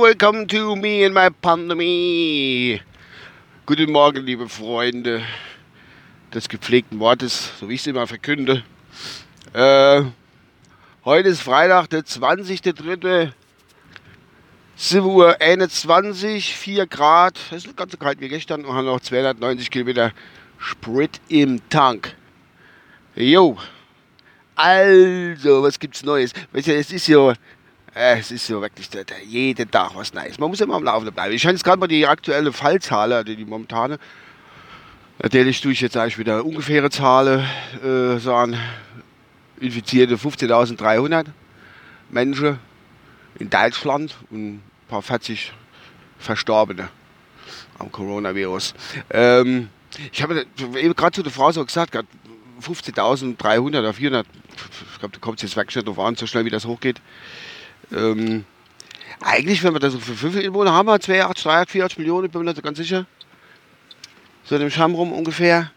Welcome 0.00 0.46
to 0.46 0.74
me 0.74 1.04
and 1.04 1.14
my 1.14 1.28
pandemie. 1.28 2.80
Guten 3.66 3.92
Morgen, 3.92 4.24
liebe 4.24 4.48
Freunde 4.48 5.22
des 6.32 6.48
gepflegten 6.48 6.98
Wortes, 7.00 7.52
so 7.60 7.68
wie 7.68 7.74
ich 7.74 7.82
es 7.82 7.86
immer 7.88 8.06
verkünde. 8.06 8.64
Äh, 9.52 10.04
heute 11.04 11.28
ist 11.28 11.42
Freitag, 11.42 11.90
der 11.90 12.06
20.03. 12.06 13.32
7 14.76 15.04
Uhr 15.04 15.38
21, 15.42 16.56
4 16.56 16.86
Grad. 16.86 17.38
Das 17.50 17.58
ist 17.58 17.66
nicht 17.66 17.76
ganz 17.76 17.92
so 17.92 17.98
kalt 17.98 18.18
wie 18.20 18.30
gestern 18.30 18.64
und 18.64 18.74
haben 18.74 18.86
noch 18.86 19.00
290 19.00 19.70
Kilometer 19.70 20.12
Sprit 20.56 21.20
im 21.28 21.60
Tank. 21.68 22.16
Jo. 23.14 23.58
Also, 24.56 25.62
was 25.62 25.78
gibt's 25.78 26.04
Neues? 26.04 26.32
Weißt 26.52 26.68
du, 26.68 26.74
es 26.74 26.92
ist 26.92 27.08
ja, 27.08 27.32
es 27.94 28.30
ist 28.30 28.48
ja 28.48 28.60
wirklich 28.60 28.88
der, 28.88 29.04
der, 29.04 29.22
jeden 29.24 29.70
Tag 29.70 29.94
was 29.94 30.14
Neues. 30.14 30.38
Man 30.38 30.50
muss 30.50 30.60
immer 30.60 30.74
am 30.74 30.84
Laufenden 30.84 31.14
bleiben. 31.14 31.34
Ich 31.34 31.42
schaue 31.42 31.52
jetzt 31.52 31.64
gerade 31.64 31.80
mal 31.80 31.88
die 31.88 32.06
aktuelle 32.06 32.52
Fallzahl, 32.52 33.12
also 33.12 33.34
die 33.34 33.44
momentane. 33.44 33.98
Natürlich 35.22 35.60
tue 35.60 35.72
ich 35.72 35.80
jetzt 35.80 35.96
eigentlich 35.96 36.18
wieder 36.18 36.44
ungefähre 36.44 36.90
Zahlen 36.90 37.44
äh, 37.82 38.18
sagen. 38.18 38.58
Infizierte 39.60 40.16
15.300 40.16 41.26
Menschen 42.10 42.58
in 43.38 43.50
Deutschland 43.50 44.16
und 44.30 44.54
ein 44.54 44.62
paar 44.88 45.02
40 45.02 45.52
Verstorbene 46.18 46.88
am 47.78 47.90
Coronavirus. 47.90 48.74
Ähm, 49.10 49.68
ich 50.12 50.22
habe 50.22 50.46
gerade 50.94 51.14
zu 51.14 51.22
der 51.22 51.32
Frau 51.32 51.52
so 51.52 51.64
gesagt, 51.64 51.96
15.300 52.64 53.78
oder 53.78 53.92
400, 53.92 54.26
ich 54.92 54.98
glaube, 54.98 55.14
da 55.14 55.20
kommt 55.20 55.38
es 55.38 55.42
jetzt 55.42 55.56
wirklich 55.56 55.76
nicht 55.76 55.86
drauf 55.86 55.98
an, 55.98 56.16
so 56.16 56.26
schnell 56.26 56.44
wie 56.44 56.50
das 56.50 56.64
hochgeht. 56.64 57.00
Ähm, 57.92 58.44
eigentlich, 59.20 59.62
wenn 59.62 59.74
wir 59.74 59.80
das 59.80 59.92
so 59.92 59.98
für 59.98 60.14
5 60.14 60.36
Einwohner 60.36 60.72
haben, 60.72 60.86
wir 60.86 61.00
82, 61.00 61.44
83, 61.44 61.72
84 61.72 61.98
Millionen, 61.98 62.30
bin 62.30 62.40
mir 62.40 62.46
nicht 62.46 62.56
so 62.56 62.62
ganz 62.62 62.78
sicher. 62.78 63.06
So 64.44 64.56
in 64.56 64.60
dem 64.60 64.70
Scham 64.70 64.94
rum 64.94 65.12
ungefähr. 65.12 65.70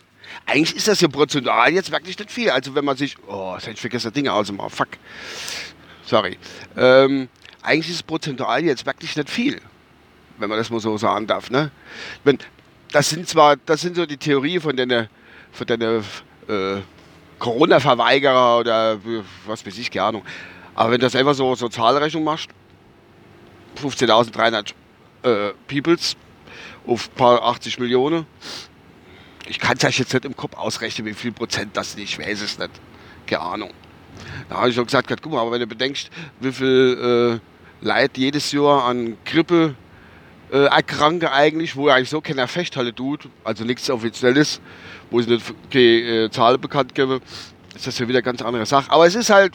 Eigentlich 0.45 0.75
ist 0.75 0.87
das 0.87 1.01
ja 1.01 1.07
prozentual 1.07 1.71
jetzt 1.73 1.91
wirklich 1.91 2.17
nicht 2.17 2.31
viel. 2.31 2.49
Also 2.49 2.75
wenn 2.75 2.85
man 2.85 2.97
sich, 2.97 3.15
oh, 3.27 3.53
jetzt 3.55 3.63
hätte 3.63 3.75
ich 3.75 3.81
vergessen, 3.81 4.11
Dinge 4.13 4.33
ausmachen, 4.33 4.69
fuck. 4.69 4.89
Sorry. 6.05 6.37
Ähm, 6.75 7.29
eigentlich 7.61 7.89
ist 7.89 7.95
es 7.95 8.03
prozentual 8.03 8.63
jetzt 8.63 8.85
wirklich 8.85 9.15
nicht 9.15 9.29
viel, 9.29 9.61
wenn 10.37 10.49
man 10.49 10.57
das 10.57 10.69
mal 10.69 10.79
so 10.79 10.97
sagen 10.97 11.27
darf. 11.27 11.49
Ne? 11.49 11.71
Wenn, 12.23 12.39
das 12.91 13.09
sind 13.09 13.27
zwar, 13.27 13.57
das 13.57 13.81
sind 13.81 13.95
so 13.95 14.05
die 14.05 14.17
Theorie 14.17 14.59
von 14.59 14.75
den, 14.75 15.07
von 15.51 15.67
den 15.67 16.03
äh, 16.47 16.81
Corona-Verweigerer 17.39 18.59
oder 18.59 18.99
was 19.45 19.65
weiß 19.65 19.77
ich, 19.77 19.91
keine 19.91 20.05
Ahnung. 20.05 20.25
Aber 20.75 20.91
wenn 20.91 20.99
du 20.99 21.05
das 21.05 21.15
einfach 21.15 21.33
so, 21.33 21.55
so 21.55 21.69
Zahlrechnung 21.69 22.23
machst, 22.23 22.49
15.300 23.81 24.73
äh, 25.23 25.53
Peoples 25.67 26.15
auf 26.85 27.13
paar 27.15 27.43
80 27.43 27.79
Millionen, 27.79 28.25
ich 29.47 29.59
kann 29.59 29.77
es 29.77 29.83
euch 29.83 29.99
jetzt 29.99 30.13
nicht 30.13 30.25
im 30.25 30.35
Kopf 30.35 30.55
ausrechnen, 30.55 31.07
wie 31.07 31.13
viel 31.13 31.31
Prozent 31.31 31.75
das 31.75 31.93
sind, 31.93 32.03
ich 32.03 32.19
weiß 32.19 32.41
es 32.41 32.59
nicht. 32.59 32.71
Keine 33.25 33.41
Ahnung. 33.41 33.71
Da 34.49 34.57
habe 34.57 34.69
ich 34.69 34.75
schon 34.75 34.85
gesagt, 34.85 35.09
guck 35.21 35.31
mal, 35.31 35.41
aber 35.41 35.51
wenn 35.51 35.59
du 35.59 35.67
bedenkst, 35.67 36.09
wie 36.39 36.51
viel 36.51 37.39
äh, 37.81 37.85
Leid 37.85 38.17
jedes 38.17 38.51
Jahr 38.51 38.85
an 38.85 39.17
Grippe 39.25 39.75
äh, 40.51 40.65
erkranke 40.65 41.31
eigentlich, 41.31 41.75
wo 41.75 41.89
eigentlich 41.89 42.09
so 42.09 42.21
keiner 42.21 42.47
Fechthalle 42.47 42.93
tut, 42.93 43.27
also 43.43 43.63
nichts 43.63 43.89
Offizielles, 43.89 44.61
wo 45.11 45.21
sie 45.21 45.31
nicht 45.31 45.53
keine 45.71 45.83
äh, 45.83 46.29
Zahlen 46.29 46.59
bekannt 46.59 46.95
geben, 46.95 47.21
ist 47.75 47.87
das 47.87 47.99
ja 47.99 48.07
wieder 48.07 48.19
eine 48.19 48.23
ganz 48.23 48.41
andere 48.41 48.65
Sache. 48.65 48.91
Aber 48.91 49.05
es 49.05 49.15
ist 49.15 49.29
halt, 49.29 49.53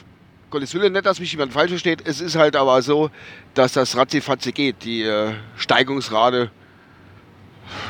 Gottes 0.50 0.74
Willen, 0.74 0.92
nicht, 0.92 1.06
dass 1.06 1.18
mich 1.18 1.32
jemand 1.32 1.52
falsch 1.52 1.70
versteht, 1.70 2.06
es 2.06 2.20
ist 2.20 2.36
halt 2.36 2.56
aber 2.56 2.82
so, 2.82 3.10
dass 3.54 3.72
das 3.72 3.96
ratzifatzi 3.96 4.52
geht. 4.52 4.84
Die 4.84 5.02
äh, 5.02 5.32
Steigungsrate 5.56 6.50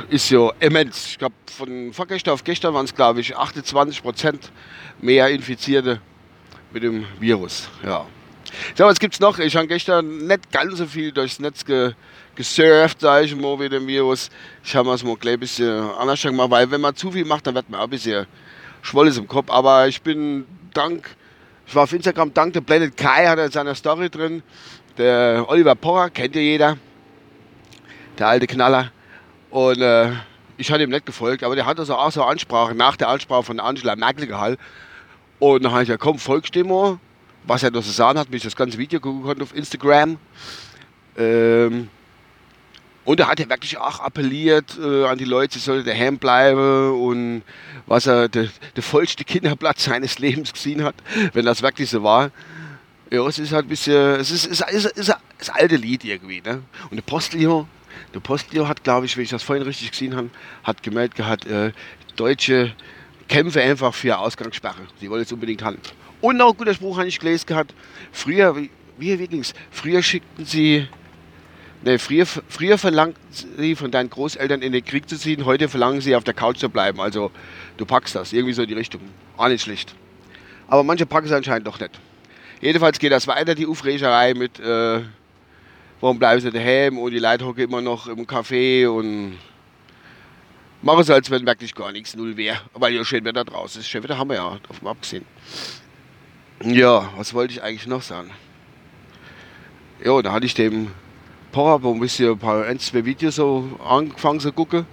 ist 0.09 0.31
ja 0.31 0.51
immens. 0.61 1.07
Ich 1.09 1.19
glaube, 1.19 1.35
von 1.47 1.93
vorgestern 1.93 2.35
auf 2.35 2.45
gestern 2.45 2.73
waren 2.75 2.85
es, 2.85 2.95
glaube 2.95 3.21
ich, 3.21 3.37
28 3.37 4.03
Prozent 4.03 4.53
mehr 5.01 5.29
Infizierte 5.29 6.01
mit 6.73 6.85
dem 6.85 7.05
Virus. 7.19 7.69
Ja. 7.85 8.07
So, 8.77 8.85
was 8.85 9.01
gibt 9.01 9.15
es 9.15 9.21
noch? 9.21 9.39
Ich 9.39 9.57
habe 9.57 9.67
gestern 9.67 10.27
nicht 10.27 10.53
ganz 10.53 10.77
so 10.77 10.87
viel 10.87 11.11
durchs 11.11 11.39
Netz 11.41 11.65
ge 11.65 11.95
gesurft, 12.35 13.01
sage 13.01 13.27
ich 13.27 13.37
mal, 13.37 13.57
mit 13.57 13.73
dem 13.73 13.87
Virus. 13.87 14.31
Ich 14.65 14.75
habe 14.75 14.91
es 14.93 15.05
mal 15.05 15.17
gleich 15.17 15.35
ein 15.35 15.41
bisschen 15.41 15.91
anders 15.99 16.23
gemacht, 16.23 16.51
weil 16.51 16.71
wenn 16.71 16.81
man 16.81 16.95
zu 16.95 17.11
viel 17.11 17.25
macht, 17.25 17.47
dann 17.47 17.55
wird 17.55 17.69
man 17.69 17.81
auch 17.81 17.85
ein 17.85 17.91
bisschen 17.91 18.27
Schwolles 18.83 19.19
im 19.19 19.29
Kopf. 19.29 19.51
Aber 19.51 19.89
ich 19.89 20.01
bin 20.03 20.47
dank, 20.73 21.17
ich 21.67 21.75
war 21.75 21.85
auf 21.85 21.93
Instagram, 21.93 22.33
dank 22.33 22.53
der 22.53 22.61
Planet 22.61 22.97
Kai, 22.97 23.27
hat 23.27 23.39
er 23.39 23.47
in 23.47 23.53
seiner 23.53 23.75
Story 23.75 24.11
drin. 24.11 24.43
Der 24.99 25.45
Oliver 25.49 25.75
Porrer, 25.75 26.11
kennt 26.11 26.35
ja 26.35 26.41
jeder. 26.41 26.77
Der 28.19 28.29
alte 28.29 28.47
Knaller. 28.47 28.93
Und 29.51 29.81
äh, 29.81 30.13
ich 30.57 30.71
hatte 30.71 30.83
ihm 30.83 30.91
nicht 30.91 31.07
gefolgt, 31.07 31.43
aber 31.45 31.55
der 31.55 31.67
hat 31.67 31.79
also 31.79 31.95
auch 31.95 32.11
so 32.13 32.23
Ansprache, 32.23 32.75
nach 32.75 32.97
der 32.97 33.09
Ansprache 33.09 33.43
von 33.43 33.61
Angela 33.61 33.97
Merkel 33.97 34.27
gehalten. 34.27 34.61
Und 35.39 35.65
dann 35.65 35.73
habe 35.73 35.83
ich 35.83 35.89
gesagt, 35.89 36.03
komm, 36.03 36.19
folgst 36.19 36.55
dem 36.55 36.69
mal. 36.69 36.99
Was 37.45 37.65
er 37.65 37.73
da 37.73 37.83
so 37.83 37.91
sagen 37.91 38.19
hat, 38.19 38.31
bis 38.31 38.39
ich 38.39 38.45
das 38.45 38.57
ganze 38.57 38.79
Video 38.79 39.01
gucken 39.01 39.23
konnte 39.23 39.43
auf 39.43 39.55
Instagram. 39.57 40.17
Ähm, 41.19 41.89
und 43.05 43.21
er 43.21 43.29
hat 43.29 43.41
ja 43.41 43.49
wirklich 43.49 43.79
auch 43.79 44.01
appelliert 44.01 44.79
äh, 44.79 45.07
an 45.07 45.19
die 45.19 45.25
Leute, 45.25 45.55
sie 45.55 45.65
sollen 45.65 45.85
daheim 45.85 46.19
bleiben 46.19 46.93
und 46.93 47.43
was 47.87 48.07
er 48.07 48.29
der, 48.29 48.49
der 48.77 48.83
vollste 48.83 49.25
Kinderplatz 49.25 49.85
seines 49.85 50.19
Lebens 50.19 50.53
gesehen 50.53 50.85
hat, 50.85 50.95
wenn 51.33 51.45
das 51.45 51.63
wirklich 51.63 51.91
so 51.91 52.03
war. 52.03 52.31
Ja, 53.11 53.27
es 53.27 53.39
ist 53.39 53.53
halt 53.53 53.67
ein 53.67 53.69
bisschen, 53.69 54.21
es 54.21 54.31
ist, 54.31 54.47
ist, 54.47 54.63
ist, 54.71 54.87
ist, 54.87 55.15
das 55.39 55.51
alte 55.51 55.77
Lied 55.77 56.05
irgendwie. 56.05 56.41
Ne? 56.41 56.63
Und 56.91 56.97
der 56.97 57.03
Postlio, 57.03 57.67
der 58.15 58.21
Postlio 58.21 58.69
hat, 58.69 58.85
glaube 58.85 59.05
ich, 59.05 59.17
wenn 59.17 59.25
ich 59.25 59.31
das 59.31 59.43
vorhin 59.43 59.65
richtig 59.65 59.91
gesehen 59.91 60.17
habe, 60.17 60.31
hat 60.65 60.83
gemeldet 60.83 61.17
gehabt, 61.17 61.45
äh, 61.47 61.73
Deutsche 62.17 62.75
kämpfen 63.29 63.61
einfach 63.61 63.93
für 63.93 64.19
Ausgangssperre. 64.19 64.87
Sie 65.01 65.11
wollen 65.11 65.23
es 65.23 65.33
unbedingt 65.33 65.63
haben. 65.63 65.79
Und 66.21 66.37
noch 66.37 66.53
ein 66.53 66.57
guter 66.57 66.73
Spruch 66.73 66.99
habe 66.99 67.09
ich 67.09 67.19
gelesen 67.19 67.47
gehabt. 67.47 67.75
Früher, 68.13 68.57
wie, 68.57 68.71
wie 68.97 69.13
übrigens, 69.13 69.53
früher 69.71 70.03
schickten 70.03 70.47
sie 70.47 70.87
Nee, 71.85 71.99
früher, 71.99 72.27
früher 72.27 72.79
verlangten 72.79 73.21
sie 73.59 73.75
von 73.75 73.91
deinen 73.91 74.09
Großeltern 74.09 74.63
in 74.63 74.73
den 74.73 74.85
Krieg 74.85 75.09
zu 75.09 75.19
ziehen, 75.19 75.45
heute 75.45 75.69
verlangen 75.69 76.01
sie 76.01 76.15
auf 76.15 76.23
der 76.23 76.35
Couch 76.35 76.59
zu 76.59 76.69
bleiben. 76.69 77.01
Also 77.01 77.33
du 77.77 77.85
packst 77.85 78.15
das, 78.15 78.33
irgendwie 78.33 78.53
so 78.53 78.63
in 78.63 78.69
die 78.69 78.75
Richtung. 78.75 79.01
Auch 79.37 79.49
nicht 79.49 79.63
schlicht. 79.63 79.93
Aber 80.69 80.85
manche 80.85 81.07
packen 81.07 81.27
es 81.27 81.33
anscheinend 81.33 81.67
doch 81.67 81.81
nicht. 81.81 81.99
Jedenfalls 82.61 83.01
geht 83.01 83.11
das 83.11 83.27
weiter, 83.27 83.57
die 83.57 83.67
Aufregerei 83.67 84.35
mit, 84.35 84.61
äh, 84.61 85.01
warum 86.01 86.21
bleiben 86.21 86.41
sie 86.41 86.53
daheim 86.53 86.99
und 86.99 87.11
die 87.11 87.19
Leute 87.19 87.45
hocken 87.45 87.65
immer 87.65 87.81
noch 87.81 88.07
im 88.07 88.27
Café 88.29 88.89
und 88.89 89.39
machen 90.83 91.03
so, 91.03 91.13
als 91.15 91.29
wenn 91.33 91.45
wirklich 91.45 91.75
gar 91.75 91.91
nichts 91.91 92.15
null 92.15 92.37
wäre. 92.37 92.61
Weil 92.75 92.95
ja 92.95 93.05
schön 93.05 93.25
Wetter 93.25 93.45
draußen 93.45 93.81
ist. 93.81 93.89
Schön 93.89 94.05
Wetter 94.05 94.19
haben 94.19 94.31
wir 94.31 94.37
ja, 94.37 94.59
davon 94.69 94.87
abgesehen. 94.87 95.25
Ja, 96.63 97.13
was 97.17 97.35
wollte 97.35 97.55
ich 97.55 97.63
eigentlich 97.65 97.89
noch 97.89 98.03
sagen? 98.03 98.31
Ja, 100.05 100.23
da 100.23 100.33
hatte 100.33 100.47
ich 100.47 100.55
dem 100.55 100.93
Porra, 101.53 101.83
wo 101.83 102.03
ich 102.03 102.19
ein 102.19 102.39
paar 102.39 102.65
ein, 102.65 102.79
zwei 102.79 103.05
Videos 103.05 103.37
so 103.37 103.79
angefangen 103.87 104.41
zu 104.41 104.51
gucken. 104.53 104.87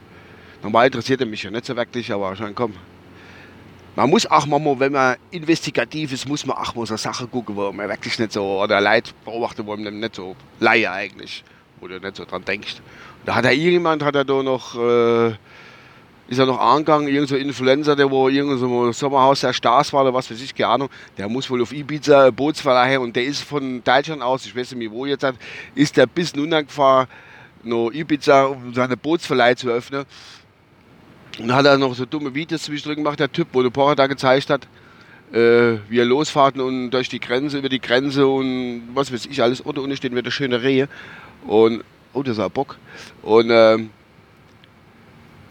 Normal 0.61 0.87
interessiert 0.87 1.21
er 1.21 1.25
mich 1.25 1.41
ja 1.41 1.49
nicht 1.49 1.65
so 1.65 1.73
wirklich, 1.73 2.11
aber 2.11 2.35
schon 2.35 2.53
komm. 2.53 2.73
Man 3.95 4.09
muss 4.09 4.29
auch 4.29 4.45
mal, 4.45 4.61
wenn 4.77 4.91
man 4.91 5.15
investigativ 5.31 6.11
ist, 6.11 6.27
muss 6.27 6.45
man 6.45 6.57
auch 6.57 6.75
mal 6.75 6.85
so 6.85 6.97
Sachen 6.97 7.31
gucken, 7.31 7.55
wo 7.55 7.71
man 7.71 7.87
wirklich 7.87 8.19
nicht 8.19 8.33
so, 8.33 8.61
oder 8.61 8.81
Leid 8.81 9.13
beobachtet, 9.23 9.65
wo 9.65 9.77
man 9.77 9.99
nicht 10.01 10.15
so 10.15 10.35
Laie 10.59 10.91
eigentlich, 10.91 11.45
wo 11.79 11.87
du 11.87 11.97
nicht 11.97 12.17
so 12.17 12.25
dran 12.25 12.43
denkst. 12.43 12.75
Da 13.25 13.35
hat 13.35 13.45
er 13.45 13.53
irgendjemand, 13.53 14.03
hat 14.03 14.15
er 14.15 14.25
da 14.25 14.43
noch, 14.43 14.75
äh, 14.75 15.35
ist 16.29 16.37
er 16.37 16.45
noch 16.45 16.59
angegangen, 16.59 17.07
irgend 17.07 17.27
so 17.27 17.35
Influencer, 17.35 17.95
der 17.95 18.11
wo 18.11 18.29
irgend 18.29 18.59
so 18.59 18.85
im 18.85 18.93
Sommerhaus 18.93 19.41
der 19.41 19.51
Stars 19.51 19.91
war 19.91 20.03
oder 20.03 20.13
was 20.13 20.29
weiß 20.29 20.39
ich, 20.39 20.53
keine 20.53 20.69
Ahnung, 20.69 20.89
der 21.17 21.27
muss 21.27 21.49
wohl 21.49 21.61
auf 21.61 21.73
Ibiza 21.73 22.27
ein 22.27 22.35
Bootsverleih 22.35 22.99
und 22.99 23.15
der 23.15 23.23
ist 23.23 23.41
von 23.41 23.83
Deutschland 23.83 24.21
aus, 24.21 24.45
ich 24.45 24.55
weiß 24.55 24.75
nicht 24.75 24.91
wo 24.91 25.07
jetzt 25.07 25.23
hat, 25.23 25.35
ist 25.73 25.97
der 25.97 26.05
bis 26.05 26.35
nun 26.35 26.51
gefahren, 26.51 27.07
nach 27.63 27.89
Ibiza, 27.91 28.43
um 28.45 28.73
seine 28.75 28.95
Bootsverleih 28.95 29.55
zu 29.55 29.69
öffnen. 29.69 30.05
Und 31.39 31.53
hat 31.53 31.65
er 31.65 31.77
noch 31.77 31.95
so 31.95 32.05
dumme 32.05 32.35
Videos 32.35 32.63
zwischendrin 32.63 33.03
gemacht, 33.03 33.19
der 33.19 33.31
Typ, 33.31 33.47
wo 33.53 33.63
der 33.63 33.69
Porra 33.71 33.95
da 33.95 34.07
gezeigt 34.07 34.49
hat, 34.51 34.67
äh, 35.31 35.77
wie 35.89 35.99
er 35.99 36.05
losfahrt 36.05 36.57
und 36.57 36.91
durch 36.91 37.09
die 37.09 37.19
Grenze, 37.19 37.57
über 37.57 37.69
die 37.69 37.79
Grenze 37.79 38.27
und 38.27 38.89
was 38.93 39.11
weiß 39.11 39.25
ich 39.25 39.41
alles. 39.41 39.61
Unter 39.61 39.81
unten 39.81 39.95
stehen 39.95 40.15
wieder 40.15 40.31
schöne 40.31 40.61
Rehe. 40.61 40.89
Und, 41.47 41.83
oh, 42.13 42.23
das 42.23 42.39
ein 42.39 42.51
Bock. 42.51 42.77
Und, 43.21 43.49
ähm, 43.51 43.89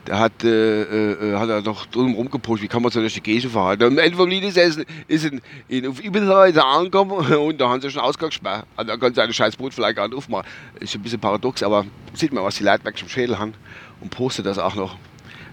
der 0.08 0.18
hat, 0.18 0.42
äh, 0.42 0.82
äh, 0.82 1.36
hat 1.36 1.50
er 1.50 1.60
noch 1.60 1.84
drum 1.86 2.14
rumgepusht, 2.14 2.62
wie 2.62 2.68
kann 2.68 2.82
man 2.82 2.90
so 2.90 3.06
die 3.06 3.20
Gegend 3.20 3.52
fahren. 3.52 3.78
Und 3.82 3.84
am 3.84 3.98
Ende 3.98 4.16
vom 4.16 4.28
Lied 4.28 4.42
ist 4.42 4.56
er 4.56 4.72
in, 5.06 5.40
in, 5.68 5.86
auf 5.86 6.02
Ibiza 6.02 6.62
angekommen 6.62 7.12
und 7.36 7.60
da 7.60 7.68
haben 7.68 7.82
sie 7.82 7.90
schon 7.90 8.00
ausgesperrt. 8.00 8.64
Also 8.74 8.90
da 8.90 8.96
kann 8.96 9.12
seine 9.12 9.34
scheiß 9.34 9.56
Boot 9.56 9.74
vielleicht 9.74 9.96
gar 9.96 10.08
nicht 10.08 10.16
aufmachen. 10.16 10.46
Ist 10.80 10.94
ein 10.94 11.02
bisschen 11.02 11.20
paradox, 11.20 11.62
aber 11.62 11.84
sieht 12.14 12.32
man, 12.32 12.42
was 12.42 12.56
die 12.56 12.64
Leute 12.64 12.82
im 12.88 13.08
Schädel 13.08 13.38
haben 13.38 13.52
und 14.00 14.10
postet 14.10 14.46
das 14.46 14.58
auch 14.58 14.74
noch. 14.74 14.96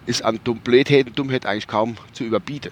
Ist 0.05 0.23
an 0.23 0.39
Dumm 0.43 0.59
Blödheit 0.59 1.07
und 1.07 1.19
Dummheit 1.19 1.45
eigentlich 1.45 1.67
kaum 1.67 1.97
zu 2.13 2.23
überbieten. 2.23 2.71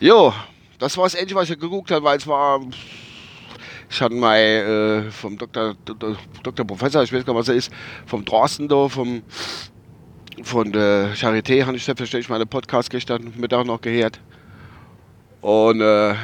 Jo, 0.00 0.32
das 0.78 0.96
war 0.96 1.04
das 1.04 1.14
endlich, 1.14 1.34
was 1.34 1.50
ich 1.50 1.58
geguckt 1.58 1.90
habe, 1.90 2.04
weil 2.04 2.16
es 2.16 2.26
war 2.26 2.60
Ich 3.90 4.00
hatte 4.00 4.14
mal 4.14 4.38
äh, 4.38 5.10
vom 5.10 5.36
Doktor, 5.36 5.74
Doktor, 5.84 6.16
Doktor 6.42 6.64
Professor, 6.64 7.02
ich 7.02 7.12
weiß 7.12 7.26
gar 7.26 7.34
nicht, 7.34 7.40
was 7.40 7.48
er 7.48 7.56
ist, 7.56 7.70
vom 8.06 8.24
Drosten 8.24 8.68
da, 8.68 8.88
vom, 8.88 9.22
von 10.42 10.72
der 10.72 11.14
Charité, 11.14 11.64
habe 11.64 11.76
ich 11.76 11.84
selbstverständlich 11.84 12.28
meine 12.28 12.46
Podcast 12.46 12.90
gestern 12.90 13.32
Mittag 13.36 13.66
noch 13.66 13.80
gehört. 13.80 14.20
Und 15.40 15.80
äh, 15.80 16.14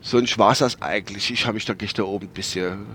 sonst 0.00 0.38
war 0.38 0.52
es 0.52 0.58
das 0.58 0.80
eigentlich. 0.80 1.30
Ich 1.30 1.46
habe 1.46 1.54
mich 1.54 1.64
da 1.64 1.74
gestern 1.74 2.06
oben 2.06 2.26
ein 2.26 2.32
bisschen, 2.32 2.86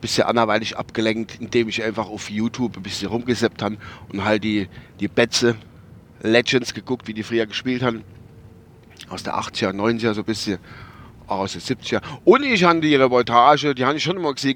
bisschen 0.00 0.24
anderweitig 0.24 0.76
abgelenkt, 0.76 1.40
indem 1.40 1.68
ich 1.68 1.82
einfach 1.82 2.08
auf 2.08 2.30
YouTube 2.30 2.76
ein 2.76 2.82
bisschen 2.82 3.08
rumgeseppt 3.08 3.62
habe 3.62 3.76
und 4.10 4.24
halt 4.24 4.42
die, 4.42 4.68
die 5.00 5.08
Betze 5.08 5.56
Legends 6.22 6.74
geguckt, 6.74 7.06
wie 7.06 7.14
die 7.14 7.22
früher 7.22 7.46
gespielt 7.46 7.82
haben. 7.82 8.04
Aus 9.08 9.22
der 9.22 9.34
80er, 9.34 9.72
90er 9.72 10.14
so 10.14 10.22
ein 10.22 10.24
bisschen, 10.24 10.58
aus 11.26 11.52
den 11.52 11.60
70er. 11.60 12.00
Und 12.24 12.44
ich 12.44 12.64
habe 12.64 12.80
die 12.80 12.94
Reportage, 12.94 13.74
die 13.74 13.84
habe 13.84 13.96
ich 13.96 14.02
schon 14.02 14.16
immer 14.16 14.32
gesehen, 14.32 14.54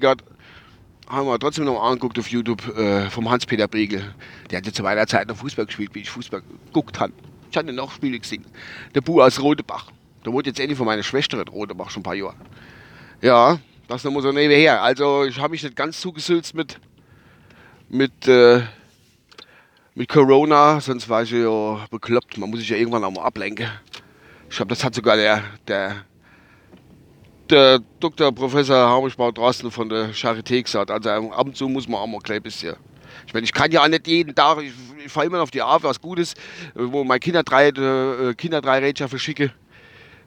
haben 1.09 1.27
wir 1.27 1.39
trotzdem 1.39 1.65
noch 1.65 1.81
angeguckt 1.81 2.19
auf 2.19 2.27
YouTube 2.27 2.67
äh, 2.77 3.09
vom 3.09 3.29
Hans-Peter 3.29 3.67
Briegel. 3.67 4.13
Der 4.49 4.57
hatte 4.57 4.73
zu 4.73 4.83
meiner 4.83 5.07
Zeit 5.07 5.27
noch 5.27 5.37
Fußball 5.37 5.65
gespielt, 5.65 5.91
wie 5.93 6.01
ich 6.01 6.09
Fußball 6.09 6.41
geguckt 6.65 6.99
habe. 6.99 7.13
Ich 7.49 7.57
hatte 7.57 7.71
noch 7.71 7.91
Spiele 7.91 8.19
gesehen. 8.19 8.45
Der 8.93 9.01
Bu 9.01 9.21
aus 9.21 9.41
Rodebach. 9.41 9.91
Der 10.25 10.33
wohnt 10.33 10.45
jetzt 10.47 10.59
endlich 10.59 10.77
von 10.77 10.85
meiner 10.85 11.03
Schwester 11.03 11.39
in 11.39 11.47
Rodebach 11.47 11.89
schon 11.89 12.01
ein 12.01 12.03
paar 12.03 12.15
Jahre. 12.15 12.35
Ja, 13.21 13.59
das 13.87 14.03
nochmal 14.03 14.21
so 14.21 14.31
nebenher. 14.31 14.81
Also 14.81 15.23
ich 15.23 15.39
habe 15.39 15.51
mich 15.51 15.63
nicht 15.63 15.75
ganz 15.75 16.01
zugesülzt 16.01 16.53
mit, 16.53 16.79
mit, 17.87 18.27
äh, 18.27 18.61
mit 19.95 20.09
Corona, 20.09 20.81
sonst 20.81 21.07
war 21.07 21.23
ich 21.23 21.31
ja 21.31 21.85
bekloppt. 21.89 22.37
Man 22.37 22.49
muss 22.49 22.59
sich 22.59 22.69
ja 22.69 22.77
irgendwann 22.77 23.03
auch 23.05 23.11
mal 23.11 23.23
ablenken. 23.23 23.69
Ich 24.49 24.57
glaube, 24.57 24.69
das 24.69 24.83
hat 24.83 24.93
sogar 24.93 25.15
der, 25.15 25.41
der, 25.67 25.95
der 27.51 27.79
Dr. 27.99 28.31
Professor 28.31 28.89
Hamischbau 28.89 29.31
draußen 29.31 29.69
von 29.71 29.89
der 29.89 30.13
Charité 30.13 30.61
gesagt. 30.63 30.91
Also 30.91 31.09
ab 31.09 31.45
und 31.45 31.55
zu 31.55 31.67
muss 31.67 31.87
man 31.87 32.01
auch 32.01 32.07
mal 32.07 32.19
ein 32.29 32.41
bisschen. 32.41 32.75
Ich 33.25 33.33
meine, 33.33 33.45
ich 33.45 33.53
kann 33.53 33.71
ja 33.71 33.83
auch 33.83 33.87
nicht 33.87 34.07
jeden 34.07 34.35
Tag, 34.35 34.61
ich, 34.61 34.73
ich 35.05 35.11
fahre 35.11 35.25
immer 35.25 35.41
auf 35.41 35.51
die 35.51 35.61
Arbeit, 35.61 35.89
was 35.89 36.01
Gutes, 36.01 36.33
wo 36.75 37.03
meine 37.03 37.19
Kinder 37.19 37.43
drei, 37.43 37.69
äh, 37.69 38.33
Kinder 38.35 38.61
drei 38.61 38.79
Räder 38.79 39.07
verschicke. 39.07 39.51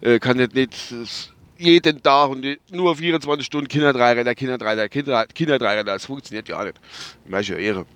Äh, 0.01 0.19
kann 0.19 0.37
nicht, 0.37 0.55
nicht 0.55 1.33
jeden 1.59 2.03
Tag 2.03 2.31
und 2.31 2.47
nur 2.71 2.97
24 2.97 3.47
Stunden 3.47 3.69
Kinder 3.69 3.93
drei 3.93 4.13
Räder, 4.13 4.35
Kinder 4.35 4.59
drei 4.59 4.73
Räder, 4.73 4.89
Kinder, 4.89 5.27
Kinder 5.27 5.59
drei 5.59 5.79
Räder. 5.79 5.93
Das 5.93 6.07
funktioniert 6.07 6.49
ja 6.49 6.59
auch 6.59 6.65
nicht. 6.65 6.81
Welche 7.27 7.55
Ehre. 7.55 7.87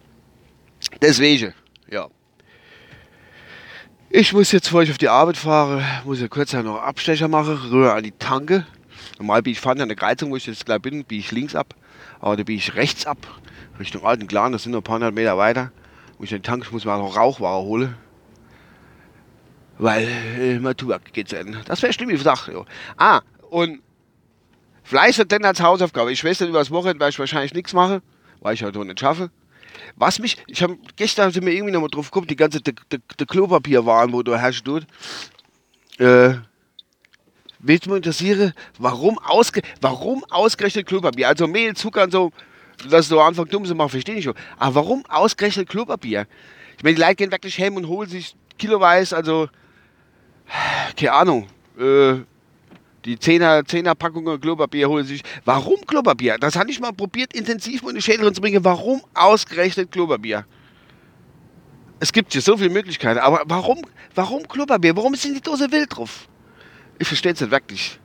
Deswegen, 1.01 1.55
ja. 1.91 2.09
Ich 4.11 4.33
muss 4.33 4.53
jetzt, 4.53 4.67
bevor 4.67 4.83
ich 4.83 4.91
auf 4.91 4.99
die 4.99 5.09
Arbeit 5.09 5.37
fahre, 5.37 5.83
muss 6.05 6.21
ich 6.21 6.31
kurz 6.31 6.53
noch 6.53 6.81
Abstecher 6.81 7.27
machen, 7.27 7.57
rühre 7.71 7.95
an 7.95 8.05
die 8.05 8.13
Tanke. 8.13 8.67
Normal 9.19 9.43
bin 9.43 9.53
ich 9.53 9.61
vorne 9.61 9.83
an 9.83 9.89
der 9.89 9.97
Kreuzung, 9.97 10.31
wo 10.31 10.37
ich 10.37 10.47
jetzt 10.47 10.67
gleich 10.67 10.81
bin, 10.81 11.05
biege 11.05 11.21
ich 11.21 11.33
links 11.33 11.55
ab. 11.55 11.75
Aber 12.21 12.37
da 12.37 12.43
biege 12.43 12.59
ich 12.59 12.75
rechts 12.75 13.07
ab, 13.07 13.19
Richtung 13.79 14.05
Alten 14.05 14.27
Clan, 14.27 14.53
das 14.53 14.63
sind 14.63 14.73
noch 14.73 14.81
ein 14.81 14.85
paar 14.85 14.97
hundert 14.97 15.15
Meter 15.15 15.37
weiter. 15.37 15.73
Wo 16.19 16.25
ich 16.25 16.31
den 16.31 16.43
Tank, 16.43 16.65
ich 16.65 16.73
muss 16.73 16.85
mir 16.85 16.97
noch 16.97 17.17
Rauchware 17.17 17.63
holen. 17.63 17.97
Weil 19.79 20.07
äh, 20.39 20.59
mein 20.59 20.77
Tubak 20.77 21.13
geht 21.13 21.29
zu 21.29 21.37
Ende. 21.37 21.61
Das 21.65 21.83
wäre 21.83 21.93
stimmig 21.93 22.23
Sache. 22.23 22.53
Ja. 22.53 22.65
Ah, 22.97 23.21
und 23.51 23.83
Fleisch 24.85 25.19
hat 25.19 25.33
denn 25.33 25.45
als 25.45 25.61
Hausaufgabe. 25.61 26.13
Ich 26.13 26.23
weiß 26.23 26.41
nicht, 26.41 26.51
über 26.51 26.59
das 26.59 26.71
Wochenende 26.71 27.01
werde 27.01 27.11
ich 27.11 27.19
wahrscheinlich 27.19 27.55
nichts 27.55 27.73
machen, 27.73 28.03
weil 28.41 28.55
ich 28.55 28.63
heute 28.63 28.79
halt 28.79 28.89
nicht 28.89 29.01
schaffe. 29.01 29.31
Was 29.97 30.19
mich, 30.19 30.37
ich 30.47 30.63
habe 30.63 30.79
gestern 30.97 31.33
sind 31.33 31.45
mir 31.45 31.53
irgendwie 31.53 31.73
noch 31.73 31.81
mal 31.81 31.89
drauf 31.89 32.11
geguckt, 32.11 32.31
die 32.31 32.37
ganze 32.37 32.61
de 32.61 32.75
Klopapierwaren, 33.27 34.13
wo 34.13 34.23
du 34.23 34.37
herrschst 34.37 34.65
tut. 34.65 34.87
Äh, 35.99 36.35
mich 37.65 37.87
interessieren, 37.87 38.53
warum, 38.79 39.19
ausge, 39.19 39.63
warum 39.81 40.25
ausgerechnet 40.25 40.87
Klopapier? 40.87 41.29
Also 41.29 41.47
Mehl, 41.47 41.75
Zucker 41.75 42.05
und 42.05 42.13
so, 42.13 42.33
dass 42.91 43.09
du 43.09 43.21
Anfang 43.21 43.49
dumm 43.49 43.65
zu 43.65 43.75
machen, 43.75 43.91
verstehe 43.91 44.17
ich 44.17 44.25
schon. 44.25 44.35
Aber 44.59 44.77
warum 44.77 45.05
ausgerechnet 45.07 45.69
Klopapier? 45.69 46.27
Ich 46.77 46.83
meine, 46.83 46.97
die 46.97 47.03
Leute 47.03 47.15
gehen 47.17 47.31
wirklich 47.31 47.59
heim 47.59 47.77
und 47.77 47.89
holen 47.89 48.09
sich 48.09 48.35
kiloweise, 48.59 49.17
also, 49.17 49.49
keine 50.97 51.13
Ahnung, 51.13 51.47
äh, 51.79 52.17
die 53.05 53.17
10er, 53.17 53.67
10er 53.67 53.95
Packungen 53.95 54.41
Klopapier 54.41 54.89
holen 54.89 55.05
sich. 55.05 55.23
Warum 55.45 55.77
Klopapier? 55.87 56.39
Das 56.39 56.57
hatte 56.57 56.71
ich 56.71 56.81
mal 56.81 56.93
probiert, 56.93 57.35
intensiv 57.35 57.83
in 57.83 57.95
die 57.95 58.03
Schädel 58.03 58.33
zu 58.33 58.41
bringen. 58.41 58.65
Warum 58.65 59.03
ausgerechnet 59.13 59.93
Klopapier? 59.93 60.47
Es 62.01 62.13
gibt 62.13 62.33
hier 62.33 62.43
so 62.43 62.57
viele 62.57 62.71
Möglichkeiten, 62.71 63.21
aber 63.21 63.43
warum, 63.47 63.83
warum 64.15 64.47
Klopapier? 64.49 64.97
Warum 64.97 65.15
ist 65.15 65.25
denn 65.25 65.35
die 65.35 65.41
Dose 65.41 65.71
wild 65.71 65.97
drauf? 65.97 66.29
Ich 66.99 67.09
verstehe 67.09 67.33
es 67.33 67.41
nicht 67.41 67.51
wirklich. 67.51 67.99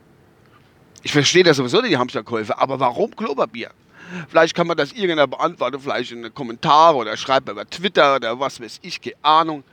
Ich 1.02 1.12
verstehe 1.12 1.42
das 1.42 1.56
sowieso 1.56 1.80
nicht, 1.80 1.92
die 1.92 1.96
Hamsterkäufe, 1.96 2.58
aber 2.58 2.78
warum 2.78 3.14
Klopapier? 3.14 3.70
Vielleicht 4.28 4.54
kann 4.54 4.66
man 4.66 4.76
das 4.76 4.92
irgendeiner 4.92 5.26
beantworten, 5.26 5.80
vielleicht 5.80 6.12
in 6.12 6.22
den 6.22 6.34
Kommentaren 6.34 6.96
oder 6.96 7.16
schreibt 7.16 7.48
über 7.48 7.68
Twitter 7.68 8.16
oder 8.16 8.38
was 8.38 8.60
weiß 8.60 8.80
ich, 8.82 9.00
keine 9.00 9.16
Ahnung. 9.22 9.64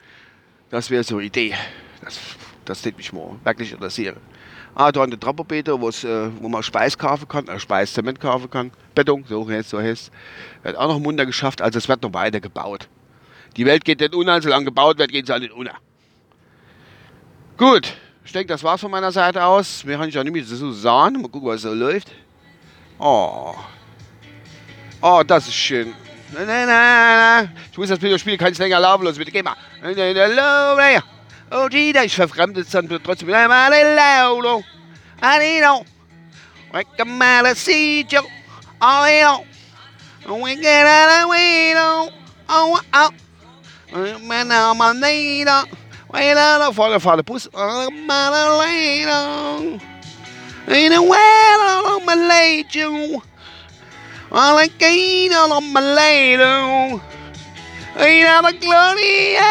Das 0.69 0.89
wäre 0.89 1.03
so 1.03 1.17
eine 1.17 1.25
Idee. 1.25 1.55
Das, 2.01 2.19
das 2.65 2.85
würde 2.85 2.97
mich 2.97 3.11
mal 3.11 3.31
wirklich 3.43 3.71
interessieren. 3.71 4.17
Ah, 4.75 4.91
da 4.91 5.01
eine 5.01 5.19
Trapperbeete, 5.19 5.71
äh, 5.71 5.75
wo 6.39 6.49
man 6.49 6.61
Speis 6.61 6.97
kaufen 6.97 7.27
kann, 7.27 7.47
äh, 7.47 7.59
Speis 7.59 7.93
Zement 7.93 8.19
kaufen 8.19 8.49
kann. 8.49 8.71
Beton, 8.93 9.25
so 9.27 9.49
heißt 9.49 9.69
so 9.69 9.79
heißt. 9.79 10.11
Wird 10.61 10.77
auch 10.77 10.87
noch 10.87 10.99
munter 10.99 11.25
geschafft, 11.25 11.61
also 11.61 11.79
es 11.79 11.89
wird 11.89 12.03
noch 12.03 12.13
weiter 12.13 12.39
gebaut. 12.39 12.87
Die 13.55 13.65
Welt 13.65 13.83
geht 13.85 14.01
nicht 14.01 14.13
unter, 14.13 14.39
solange 14.39 14.65
gebaut 14.65 14.99
wird, 14.99 15.11
geht 15.11 15.25
sie 15.25 15.33
halt 15.33 15.41
nicht 15.41 15.53
unter. 15.53 15.73
Gut, 17.57 17.97
ich 18.27 18.33
denke, 18.33 18.47
das 18.47 18.61
war's 18.61 18.81
von 18.81 18.91
meiner 18.91 19.09
Seite 19.09 19.41
aus. 19.41 19.83
Kann 19.87 20.09
ich 20.09 20.19
auch 20.19 20.23
nicht 20.23 20.33
mehr 20.33 20.43
so 20.43 20.71
sagen. 20.73 21.21
Mal 21.21 21.29
gucken, 21.29 21.47
was 21.47 21.61
so 21.61 21.73
läuft. 21.73 22.11
Oh. 22.99 23.55
Oh, 25.01 25.23
das 25.25 25.47
ist 25.47 25.55
schön. 25.55 25.93
Ich 27.71 27.77
muss 27.77 27.87
das 27.87 28.01
Videospiel, 28.01 28.37
kann 28.37 28.51
ich 28.51 28.57
länger 28.57 28.81
laufen 28.81 29.05
lassen. 29.05 29.17
Bitte 29.17 29.31
geh 29.31 29.41
mal. 29.41 29.55
Oh, 31.49 31.67
Gina, 31.69 32.03
ich 32.03 32.13
verfremde 32.15 32.59
es 32.61 32.69
dann 32.69 32.89
trotzdem. 33.01 33.29
Oh, 33.29 33.33
Wait 46.13 46.37
on 46.37 46.59
the 46.61 46.73
fucking 46.73 46.99
father 46.99 47.23
pussy 47.23 47.49
on 47.53 48.07
my 48.07 48.57
later. 48.59 49.83
In 50.67 50.93
a 50.93 51.01
well 51.03 51.61
on 51.87 52.05
my 52.05 52.15
later. 52.15 53.21
All 54.31 54.57
I 54.57 54.67
gain 54.67 55.33
on 55.33 55.73
my 55.73 55.81
lady. 55.81 57.01
Ain't 57.97 58.27
out 58.27 58.53
of 58.53 58.59
gloria. 58.59 59.41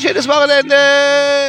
Schönes 0.00 0.26
Wochenende. 0.26 1.43